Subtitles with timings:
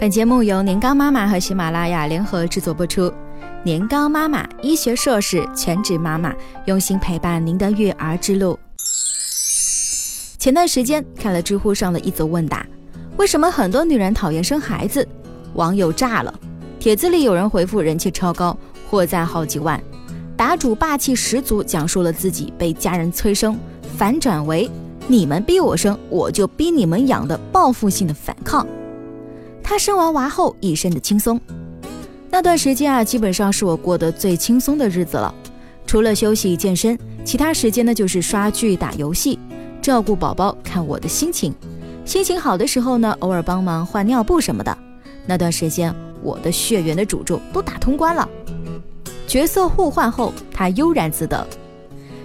[0.00, 3.12] 本节目由年糕妈妈和喜马拉雅联合制作播出。
[3.64, 6.32] 年糕妈妈，医学硕士，全职妈妈，
[6.66, 8.56] 用心陪伴您的育儿之路。
[10.38, 12.64] 前段时间看了知乎上的一则问答：
[13.16, 15.04] 为什么很多女人讨厌生孩子？
[15.54, 16.32] 网友炸了，
[16.78, 18.56] 帖子里有人回复人气超高，
[18.88, 19.82] 获赞好几万。
[20.36, 23.58] 答主霸气十足，讲述了自己被家人催生，
[23.96, 24.70] 反转为
[25.08, 28.64] 你们逼我生，我就逼你们养的报复性的反抗。
[29.68, 31.38] 他生完娃后一身的轻松，
[32.30, 35.32] 那段时间啊，基本上是我过得最轻松的日子了。
[35.86, 39.38] 除了休息健身，其他时间呢就是刷剧、打游戏、
[39.82, 41.54] 照顾宝宝、看我的心情。
[42.06, 44.74] 心情好的时候呢，偶尔帮忙换尿布什么的。
[45.26, 48.26] 那段时间，我的血缘的诅咒都打通关了。
[49.26, 51.46] 角色互换后，他悠然自得。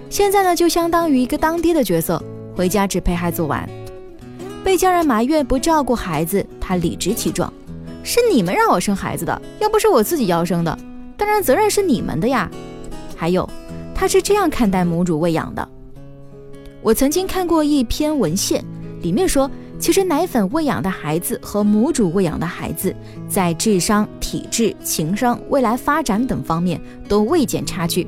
[0.08, 2.22] 现在呢，就相当于一个当爹的角色，
[2.56, 3.68] 回家只陪孩子玩。
[4.74, 7.52] 被家人埋怨不照顾孩子，他理直气壮
[8.02, 10.76] ：“是你们让我生孩子的，要不是我自己要生的，
[11.16, 12.50] 当然责任是你们的呀。”
[13.14, 13.48] 还有，
[13.94, 15.68] 他是这样看待母乳喂养的。
[16.82, 18.64] 我曾经看过一篇文献，
[19.00, 22.92] 里面说，其实奶粉喂养的孩子和母乳喂养的孩子，
[23.28, 28.04] 在智商、体质、情商、未来发展等方面都未见差距。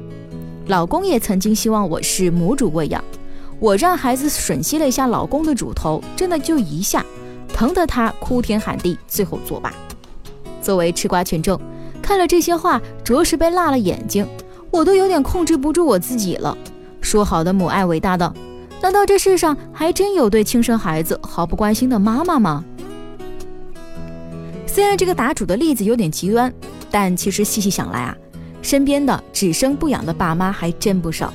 [0.66, 3.04] 老公也曾经希望我是母乳喂养。
[3.58, 7.04] 我让孩子吮吸了一下老公的乳头，真的就一下，
[7.48, 9.72] 疼得他哭天喊地，最后作罢。
[10.60, 11.58] 作为吃瓜群众，
[12.02, 14.26] 看了这些话，着实被辣了眼睛，
[14.70, 16.56] 我都有点控制不住我自己了。
[17.00, 18.30] 说好的母爱伟大的，
[18.82, 22.62] 难道这世上还真有对亲生孩子毫不关心的妈妈吗？
[24.66, 26.52] 虽然这个答主的例子有点极端，
[26.90, 28.14] 但其实细细想来啊，
[28.60, 31.32] 身边的只生不养的爸妈还真不少。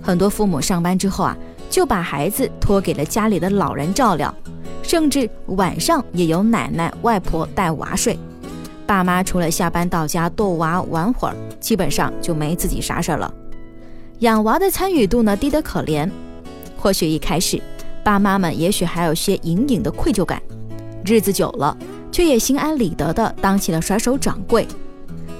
[0.00, 1.36] 很多父母上班之后啊。
[1.70, 4.34] 就把孩子托给了家里的老人照料，
[4.82, 8.18] 甚至晚上也由奶奶、外婆带娃睡。
[8.84, 13.32] 爸妈除了下班到家逗娃玩会儿，基本上就没自己啥事儿了。
[14.18, 16.10] 养娃的参与度呢低得可怜。
[16.76, 17.62] 或许一开始，
[18.02, 20.42] 爸妈们也许还有些隐隐的愧疚感，
[21.04, 21.76] 日子久了，
[22.10, 24.66] 却也心安理得地当起了甩手掌柜。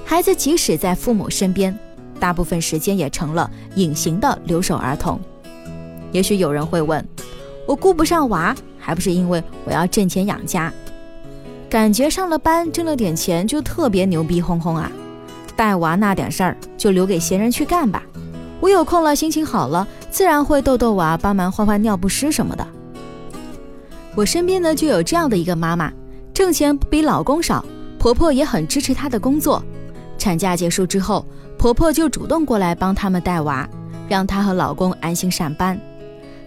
[0.05, 1.77] 孩子即使在父母身边，
[2.21, 5.19] 大部分时间也成了隐形的留守儿童。
[6.11, 7.05] 也许有人会问，
[7.65, 10.71] 我顾不上娃，还不是因为我要挣钱养家？
[11.69, 14.91] 感觉上了班挣了点钱就特别牛逼哄哄啊？
[15.55, 18.03] 带娃那点事儿就留给闲人去干吧。
[18.59, 22.67] 我有空了，心情好了，自然会逗逗娃，帮忙换换尿不湿什么的。
[24.15, 25.91] 我身边呢就有这样的一个妈妈，
[26.33, 27.63] 挣钱不比老公少，
[27.97, 29.63] 婆婆也很支持她的工作。
[30.17, 31.25] 产假结束之后，
[31.57, 33.67] 婆婆就主动过来帮他们带娃，
[34.09, 35.79] 让她和老公安心上班。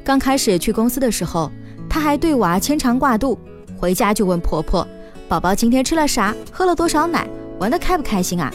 [0.04, 1.50] 刚开始去公司的时候，
[1.88, 3.38] 她还对娃牵肠挂肚，
[3.78, 4.87] 回家就问婆婆
[5.26, 6.34] ：“宝宝今天吃了啥？
[6.53, 7.26] 喝了多少奶？
[7.59, 8.53] 玩的开不开心啊？”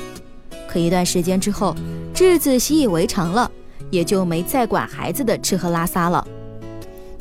[0.70, 1.76] 可一段时间之后，
[2.16, 3.50] 日子习以为常了，
[3.90, 6.26] 也就没再管孩子的吃喝拉撒了。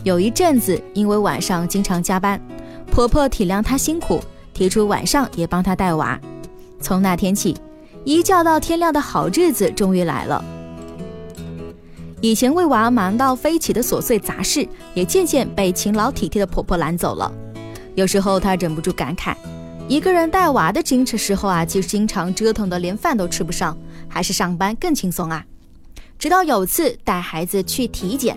[0.05, 2.39] 有一阵子，因为晚上经常加班，
[2.91, 4.21] 婆婆体谅她辛苦，
[4.53, 6.21] 提出晚上也帮她带娃。
[6.83, 7.57] 从那天起，
[8.05, 10.45] 一觉到天亮的好日子终于来了。
[12.21, 17.33] 以前为娃忙到飞起的琐碎杂事，也渐渐被勤劳体贴的婆婆揽走了。
[17.95, 19.37] 有时候她忍不住感慨，
[19.87, 23.77] 一个人带娃的矜持时候啊，就经常折腾的连饭都吃不上，
[24.09, 25.45] 还是上班更轻松啊。
[26.19, 28.37] 直到有次带孩子去体检，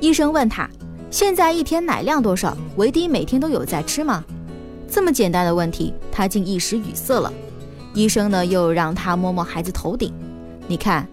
[0.00, 0.68] 医生问她，
[1.08, 2.56] 现在一天奶量多少？
[2.74, 4.24] 维 D 每天都有在吃吗？
[4.90, 7.32] 这么简单的问题，她竟一时语塞了。
[7.94, 10.12] 医生呢，又让她摸摸孩子头顶，
[10.66, 11.06] 你看。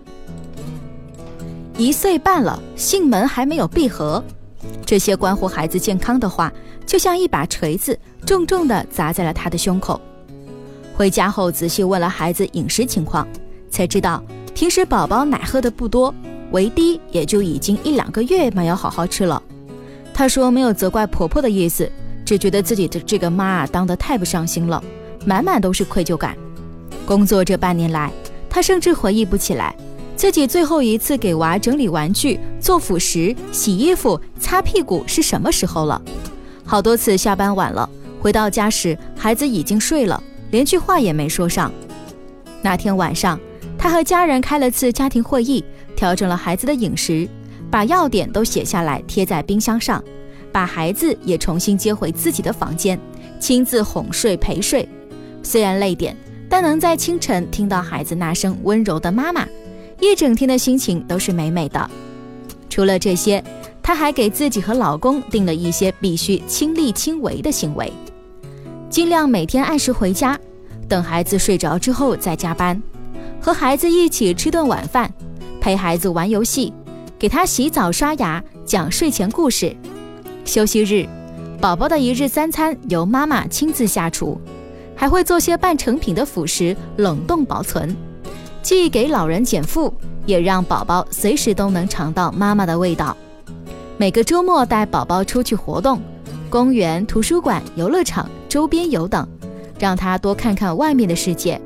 [1.79, 4.21] 一岁半了，囟门还没有闭合，
[4.85, 6.51] 这些关乎孩子健康的话，
[6.85, 10.01] 就像一把锤子，重重地砸在了他的胸口。
[10.93, 13.25] 回家后仔细问了孩子饮食情况，
[13.71, 14.21] 才知道
[14.53, 16.13] 平时宝宝奶喝的不多，
[16.51, 19.41] 维 D 也就已经一两个月没有好好吃了。
[20.13, 21.89] 他说没有责怪婆婆的意思，
[22.25, 24.83] 只觉得自己的这个妈啊当得太不上心了，
[25.25, 26.35] 满满都是愧疚感。
[27.05, 28.11] 工作这半年来，
[28.49, 29.73] 他甚至回忆不起来。
[30.19, 36.01] 自己最后一次给娃整理玩具、做辅食、洗衣服、擦屁股是什么时候了？
[36.65, 37.89] 好多次下班晚了，
[38.19, 40.21] 回到家时孩子已经睡了，
[40.51, 41.71] 连句话也没说上。
[42.61, 43.39] 那天晚上，
[43.77, 45.63] 他和家人开了次家庭会议，
[45.95, 47.25] 调整了孩子的饮食，
[47.71, 50.03] 把要点都写下来贴在冰箱上，
[50.51, 52.99] 把孩子也重新接回自己的房间，
[53.39, 54.85] 亲自哄睡陪睡。
[55.41, 56.13] 虽然累点，
[56.49, 59.47] 但能在清晨听到孩子那声温柔的“妈妈”。
[59.99, 61.89] 一整天的心情都是美美的。
[62.69, 63.43] 除了这些，
[63.81, 67.91] 她还给自己和老公定了一些必须亲力亲为的行为。
[68.89, 70.39] 尽量每天按时回家，
[70.87, 72.81] 等孩子睡着之后再加班，
[73.41, 75.11] 和孩子一起吃顿晚饭，
[75.59, 76.73] 陪孩子玩游戏，
[77.17, 79.75] 给他洗澡刷牙，讲睡前故事。
[80.45, 81.07] 休息日，
[81.61, 84.39] 宝宝的一日三餐由妈妈亲自下厨，
[84.95, 87.95] 还会做些半成品的辅食冷冻保存，
[88.61, 89.93] 既给老人减负，
[90.25, 93.15] 也让宝宝随时都能尝到妈妈的味道。
[93.97, 96.01] 每个周末带宝宝出去活动，
[96.49, 98.29] 公园、图书馆、游乐场。
[98.49, 99.27] 周边游等，
[99.77, 101.61] 让他多看看外面的世界。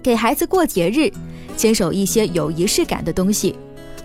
[0.00, 1.10] 给孩子过节日，
[1.56, 3.56] 坚守一些有仪式感的东西：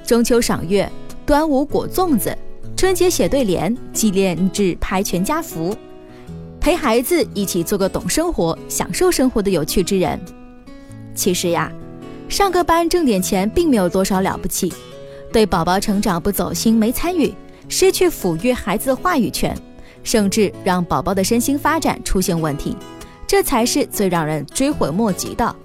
[0.03, 0.91] 中秋赏月、
[1.23, 2.35] 端午裹粽子、
[2.75, 5.77] 春节写对联、纪念日拍全家福。
[6.59, 10.19] 陪孩子一起做个懂生活、享受生活的有趣之人。
[11.21, 11.71] 其实呀，
[12.27, 14.73] 上个班挣点钱并没有多少了不起。
[15.31, 17.31] 对宝宝成长不走心、没参与，
[17.69, 19.56] 失去抚育孩子的话语权。
[20.03, 22.75] 甚至让宝宝的身心发展出现问题，
[23.27, 25.56] 这才是最让人追悔莫及的。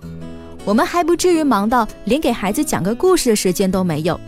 [0.62, 4.20] 我们还不至于忙到连给孩子讲个故事的时间都没有，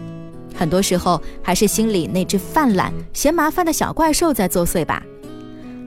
[0.57, 5.03] 很多时候还是心里那只犯懒、嫌麻烦的小怪兽在作祟吧。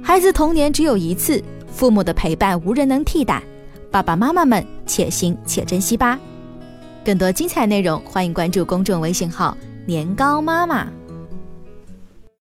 [0.03, 1.43] 孩子童年只有一次，
[1.73, 3.41] 父母的陪伴无人能替代，
[3.89, 6.19] 爸爸妈妈们且行且珍惜吧。
[7.05, 9.55] 更多精彩内容，欢迎关注公众微信号
[9.88, 10.85] “年糕妈妈”。